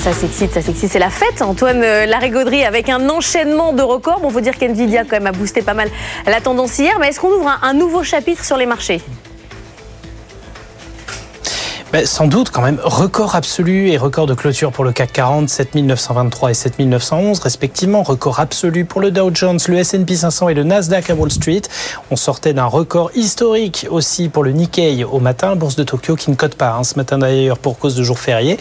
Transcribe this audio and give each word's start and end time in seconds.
ça 0.00 0.14
s'excite, 0.14 0.52
ça 0.52 0.62
s'excite. 0.62 0.90
C'est 0.90 0.98
la 0.98 1.10
fête, 1.10 1.42
Antoine 1.42 1.82
euh, 1.84 2.06
Larigauderie, 2.06 2.64
avec 2.64 2.88
un 2.88 3.10
enchaînement 3.10 3.74
de 3.74 3.82
records. 3.82 4.20
Bon, 4.20 4.30
faut 4.30 4.40
dire 4.40 4.58
qu'NVIDIA, 4.58 5.04
quand 5.04 5.12
même, 5.12 5.26
a 5.26 5.32
boosté 5.32 5.60
pas 5.60 5.74
mal 5.74 5.90
la 6.26 6.40
tendance 6.40 6.78
hier. 6.78 6.98
Mais 6.98 7.08
est-ce 7.08 7.20
qu'on 7.20 7.28
ouvre 7.28 7.58
un 7.62 7.74
nouveau 7.74 8.02
chapitre 8.02 8.42
sur 8.42 8.56
les 8.56 8.66
marchés? 8.66 9.02
Ben, 11.92 12.06
sans 12.06 12.28
doute 12.28 12.50
quand 12.50 12.62
même 12.62 12.78
record 12.84 13.34
absolu 13.34 13.90
et 13.90 13.96
record 13.96 14.26
de 14.26 14.34
clôture 14.34 14.70
pour 14.70 14.84
le 14.84 14.92
CAC 14.92 15.12
40, 15.12 15.48
7923 15.48 16.50
et 16.52 16.54
7911 16.54 17.40
respectivement, 17.40 18.04
record 18.04 18.38
absolu 18.38 18.84
pour 18.84 19.00
le 19.00 19.10
Dow 19.10 19.30
Jones, 19.34 19.58
le 19.66 19.78
S&P 19.78 20.14
500 20.14 20.50
et 20.50 20.54
le 20.54 20.62
Nasdaq 20.62 21.10
à 21.10 21.14
Wall 21.14 21.32
Street. 21.32 21.62
On 22.12 22.16
sortait 22.16 22.52
d'un 22.52 22.66
record 22.66 23.10
historique 23.16 23.88
aussi 23.90 24.28
pour 24.28 24.44
le 24.44 24.52
Nikkei 24.52 25.02
au 25.02 25.18
matin, 25.18 25.56
bourse 25.56 25.74
de 25.74 25.82
Tokyo 25.82 26.14
qui 26.14 26.30
ne 26.30 26.36
cote 26.36 26.54
pas 26.54 26.74
hein, 26.74 26.84
ce 26.84 26.94
matin 26.94 27.18
d'ailleurs 27.18 27.58
pour 27.58 27.76
cause 27.76 27.96
de 27.96 28.04
jour 28.04 28.20
férié. 28.20 28.56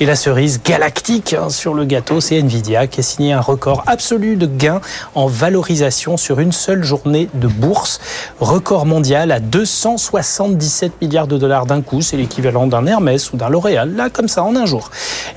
Et 0.00 0.06
la 0.06 0.16
cerise 0.16 0.60
galactique 0.60 1.34
hein, 1.34 1.50
sur 1.50 1.74
le 1.74 1.84
gâteau, 1.84 2.20
c'est 2.20 2.38
Nvidia 2.38 2.88
qui 2.88 2.98
a 2.98 3.02
signé 3.04 3.32
un 3.32 3.40
record 3.40 3.84
absolu 3.86 4.34
de 4.34 4.46
gains 4.46 4.80
en 5.14 5.28
valorisation 5.28 6.16
sur 6.16 6.40
une 6.40 6.50
seule 6.50 6.82
journée 6.82 7.28
de 7.34 7.46
bourse, 7.46 8.00
record 8.40 8.84
mondial 8.84 9.30
à 9.30 9.38
277 9.38 11.00
milliards 11.00 11.28
de 11.28 11.38
dollars 11.38 11.66
d'un 11.66 11.80
coup, 11.80 12.02
c'est 12.02 12.16
l'équivalent 12.16 12.63
d'un 12.66 12.86
Hermès 12.86 13.32
ou 13.32 13.36
d'un 13.36 13.48
L'Oréal, 13.48 13.94
là 13.94 14.10
comme 14.10 14.28
ça 14.28 14.42
en 14.42 14.56
un 14.56 14.66
jour. 14.66 14.90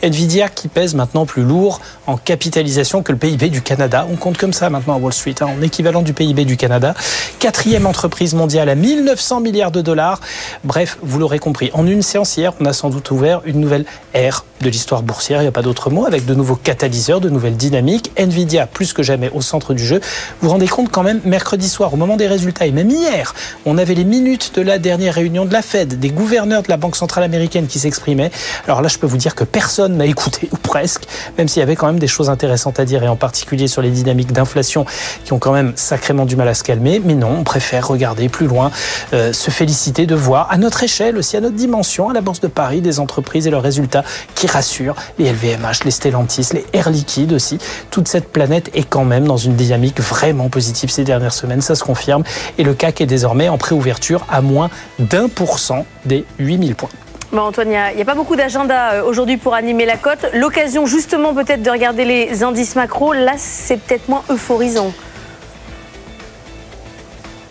Nvidia 0.04 0.50
qui 0.50 0.68
pèse 0.68 0.96
maintenant 0.96 1.26
plus 1.26 1.44
lourd 1.44 1.82
en 2.06 2.18
capitalisation 2.18 3.04
que 3.04 3.12
le 3.12 3.18
PIB 3.18 3.50
du 3.50 3.62
Canada. 3.62 4.08
On 4.12 4.16
compte 4.16 4.38
comme 4.38 4.54
ça 4.54 4.70
maintenant 4.70 4.96
à 4.96 4.98
Wall 4.98 5.14
Street, 5.14 5.36
hein, 5.42 5.48
en 5.58 5.62
équivalent 5.62 6.02
du 6.02 6.14
PIB 6.14 6.46
du 6.46 6.58
Canada. 6.58 6.94
Quatrième 7.40 7.86
entreprise 7.86 8.34
mondiale 8.34 8.70
à 8.70 8.76
1900 8.76 9.42
milliards 9.42 9.72
de 9.72 9.82
dollars. 9.82 10.20
Bref, 10.64 10.98
vous 11.02 11.20
l'aurez 11.20 11.40
compris, 11.40 11.70
en 11.74 11.86
une 11.86 12.02
séance 12.02 12.38
hier, 12.38 12.54
on 12.60 12.66
a 12.66 12.74
sans 12.74 12.90
doute 12.90 13.12
ouvert 13.12 13.42
une 13.46 13.60
nouvelle 13.60 13.86
ère 14.14 14.44
de 14.62 14.70
l'histoire 14.70 15.04
boursière, 15.04 15.42
il 15.42 15.44
n'y 15.44 15.50
a 15.50 15.52
pas 15.52 15.62
d'autre 15.62 15.90
mot, 15.90 16.06
avec 16.06 16.26
de 16.26 16.34
nouveaux 16.34 16.56
catalyseurs, 16.56 17.22
de 17.22 17.30
nouvelles 17.30 17.58
dynamiques. 17.58 18.12
Nvidia, 18.18 18.66
plus 18.66 18.94
que 18.94 19.04
jamais, 19.04 19.30
au 19.34 19.42
centre 19.42 19.74
du 19.74 19.86
jeu. 19.86 20.00
Vous 20.42 20.48
vous 20.48 20.50
rendez 20.50 20.68
compte 20.68 20.90
quand 20.92 21.04
même, 21.04 21.22
mercredi 21.26 21.70
soir, 21.70 21.94
au 21.94 21.98
moment 21.98 22.18
des 22.18 22.28
résultats, 22.28 22.66
et 22.66 22.72
même 22.72 22.90
hier, 22.90 23.36
on 23.66 23.78
avait 23.78 23.94
les 23.94 24.04
minutes 24.04 24.54
de 24.56 24.62
la 24.62 24.80
dernière 24.80 25.14
réunion 25.14 25.46
de 25.46 25.54
la 25.54 25.62
Fed, 25.62 26.00
des 26.00 26.10
gouverneurs 26.10 26.64
de 26.64 26.70
la 26.70 26.78
Banque 26.78 26.96
centrale 26.96 27.17
américaine 27.24 27.68
qui 27.68 27.80
s'exprimaient. 27.80 28.32
Alors 28.66 28.82
là, 28.82 28.88
je 28.88 28.98
peux 28.98 29.08
vous 29.08 29.18
dire 29.18 29.36
que 29.36 29.44
personne 29.44 29.98
n'a 29.98 30.06
écouté, 30.06 30.50
ou 30.52 30.58
presque, 30.58 31.04
même 31.38 31.48
s'il 31.48 31.60
y 31.60 31.64
avait 31.64 31.76
quand 31.76 31.88
même 31.88 32.00
des 32.00 32.08
choses 32.08 32.30
intéressantes 32.30 32.80
à 32.80 32.86
dire, 32.86 33.04
et 33.04 33.08
en 33.08 33.16
particulier 33.16 33.68
sur 33.68 33.82
les 33.82 33.90
dynamiques 33.90 34.32
d'inflation 34.32 34.86
qui 35.24 35.34
ont 35.34 35.40
quand 35.40 35.54
même 35.54 35.74
sacrément 35.76 36.26
du 36.26 36.36
mal 36.36 36.48
à 36.48 36.54
se 36.54 36.64
calmer. 36.64 37.02
Mais 37.04 37.16
non, 37.16 37.38
on 37.40 37.44
préfère 37.44 37.88
regarder 37.88 38.30
plus 38.30 38.48
loin, 38.48 38.72
euh, 39.14 39.34
se 39.34 39.52
féliciter 39.52 40.06
de 40.06 40.16
voir, 40.16 40.48
à 40.52 40.58
notre 40.58 40.84
échelle 40.84 41.18
aussi, 41.18 41.38
à 41.38 41.42
notre 41.42 41.56
dimension, 41.56 42.10
à 42.10 42.14
la 42.14 42.22
Bourse 42.22 42.40
de 42.40 42.48
Paris, 42.48 42.82
des 42.82 43.00
entreprises 43.00 43.48
et 43.48 43.50
leurs 43.50 43.64
résultats 43.64 44.04
qui 44.36 44.48
rassurent, 44.48 44.96
les 45.20 45.32
LVMH, 45.32 45.84
les 45.86 45.92
Stellantis, 45.92 46.50
les 46.54 46.66
Air 46.74 46.90
Liquide 46.90 47.34
aussi. 47.34 47.58
Toute 47.92 48.08
cette 48.08 48.32
planète 48.32 48.70
est 48.74 48.84
quand 48.84 49.06
même 49.06 49.26
dans 49.26 49.38
une 49.38 49.56
dynamique 49.56 50.00
vraiment 50.00 50.50
positive 50.50 50.90
ces 50.90 51.04
dernières 51.04 51.34
semaines, 51.34 51.62
ça 51.62 51.76
se 51.76 51.84
confirme. 51.84 52.24
Et 52.58 52.64
le 52.64 52.74
CAC 52.74 53.02
est 53.02 53.06
désormais 53.06 53.50
en 53.50 53.58
préouverture 53.58 54.26
à 54.30 54.42
moins 54.42 54.70
d'un 55.00 55.28
pour 55.30 55.60
cent 55.60 55.86
des 56.06 56.26
8000 56.40 56.76
points. 56.76 56.90
Bon, 57.34 57.42
Antoine, 57.42 57.68
il 57.68 57.96
n'y 57.96 58.02
a, 58.02 58.06
pas 58.06 58.16
beaucoup 58.16 58.38
d'agenda 58.38 58.94
euh, 58.94 59.04
aujourd'hui 59.04 59.36
pour 59.36 59.54
animer 59.54 59.86
la 59.86 59.98
cote. 59.98 60.26
L'occasion 60.34 60.86
justement 60.86 61.34
peut-être 61.34 61.62
de 61.62 61.70
regarder 61.70 62.06
les 62.06 62.42
indices 62.44 62.78
macro, 62.78 63.12
là 63.12 63.34
c'est 63.36 63.78
peut-être 63.78 64.08
moins 64.08 64.24
euphorisant. 64.30 64.94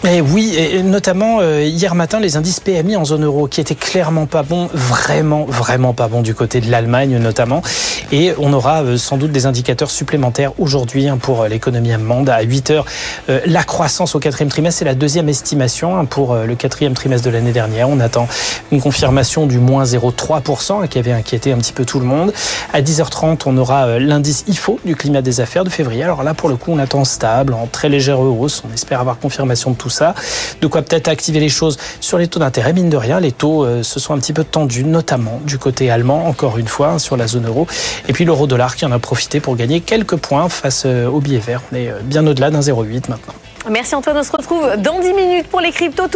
Et 0.08 0.20
oui, 0.20 0.54
et 0.56 0.84
notamment 0.84 1.38
euh, 1.40 1.64
hier 1.64 1.96
matin, 1.96 2.20
les 2.20 2.36
indices 2.36 2.60
PMI 2.60 2.94
en 2.94 3.04
zone 3.04 3.24
euro 3.24 3.48
qui 3.48 3.60
étaient 3.60 3.74
clairement 3.74 4.26
pas 4.26 4.44
bons, 4.44 4.68
vraiment, 4.72 5.44
vraiment 5.46 5.94
pas 5.94 6.06
bons 6.06 6.22
du 6.22 6.32
côté 6.32 6.60
de 6.60 6.70
l'Allemagne 6.70 7.18
notamment. 7.18 7.60
Et 8.12 8.32
on 8.38 8.52
aura 8.52 8.84
euh, 8.84 8.98
sans 8.98 9.16
doute 9.16 9.32
des 9.32 9.46
indicateurs 9.46 9.90
supplémentaires 9.90 10.52
aujourd'hui 10.60 11.08
hein, 11.08 11.18
pour 11.20 11.42
euh, 11.42 11.48
l'économie 11.48 11.92
allemande. 11.92 12.28
À 12.28 12.42
8 12.42 12.70
heures, 12.70 12.84
la 13.46 13.64
croissance 13.64 14.14
au 14.14 14.20
quatrième 14.20 14.48
trimestre, 14.48 14.78
c'est 14.78 14.84
la 14.84 14.94
deuxième 14.94 15.28
estimation 15.28 15.98
hein, 15.98 16.04
pour 16.04 16.36
le 16.36 16.54
quatrième 16.54 16.94
trimestre 16.94 17.26
de 17.26 17.32
l'année 17.32 17.52
dernière. 17.52 17.88
On 17.88 17.98
attend 17.98 18.28
une 18.70 18.80
confirmation 18.80 19.46
du 19.46 19.58
moins 19.58 19.82
0,3% 19.82 20.84
hein, 20.84 20.86
qui 20.86 21.00
avait 21.00 21.12
inquiété 21.12 21.52
un 21.52 21.58
petit 21.58 21.72
peu 21.72 21.84
tout 21.84 21.98
le 21.98 22.06
monde. 22.06 22.32
À 22.72 22.80
10h30, 22.80 23.42
on 23.46 23.56
aura 23.56 23.98
l'indice 23.98 24.44
IFO 24.46 24.78
du 24.84 24.94
climat 24.94 25.22
des 25.22 25.40
affaires 25.40 25.64
de 25.64 25.70
février. 25.70 26.04
Alors 26.04 26.22
là, 26.22 26.34
pour 26.34 26.48
le 26.48 26.56
coup, 26.56 26.70
on 26.70 26.78
attend 26.78 27.04
stable, 27.04 27.54
en 27.54 27.66
très 27.66 27.88
légère 27.88 28.20
hausse. 28.20 28.62
On 28.68 28.72
espère 28.72 29.00
avoir 29.00 29.18
confirmation 29.18 29.72
de 29.72 29.76
tout 29.76 29.90
ça 29.90 29.95
De 30.60 30.66
quoi 30.66 30.82
peut-être 30.82 31.08
activer 31.08 31.40
les 31.40 31.48
choses 31.48 31.78
sur 32.00 32.18
les 32.18 32.28
taux 32.28 32.38
d'intérêt. 32.40 32.72
Mine 32.72 32.90
de 32.90 32.96
rien, 32.96 33.20
les 33.20 33.32
taux 33.32 33.64
euh, 33.64 33.82
se 33.82 34.00
sont 34.00 34.14
un 34.14 34.18
petit 34.18 34.32
peu 34.32 34.44
tendus, 34.44 34.84
notamment 34.84 35.40
du 35.44 35.58
côté 35.58 35.90
allemand, 35.90 36.26
encore 36.26 36.58
une 36.58 36.68
fois, 36.68 36.88
hein, 36.88 36.98
sur 36.98 37.16
la 37.16 37.26
zone 37.26 37.46
euro. 37.46 37.66
Et 38.08 38.12
puis 38.12 38.24
l'euro-dollar 38.24 38.76
qui 38.76 38.84
en 38.84 38.92
a 38.92 38.98
profité 38.98 39.40
pour 39.40 39.56
gagner 39.56 39.80
quelques 39.80 40.16
points 40.16 40.48
face 40.48 40.84
euh, 40.86 41.06
au 41.06 41.20
billet 41.20 41.38
vert. 41.38 41.62
On 41.72 41.76
est 41.76 41.88
euh, 41.88 42.00
bien 42.02 42.26
au-delà 42.26 42.50
d'un 42.50 42.60
0,8 42.60 43.08
maintenant. 43.08 43.34
Merci 43.68 43.96
Antoine, 43.96 44.16
on 44.18 44.22
se 44.22 44.30
retrouve 44.30 44.76
dans 44.78 45.00
10 45.00 45.12
minutes 45.12 45.48
pour 45.48 45.60
les 45.60 45.72
cryptos. 45.72 46.06